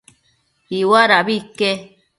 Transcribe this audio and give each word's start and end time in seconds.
Iuadabi 0.77 1.35
ique 1.37 1.71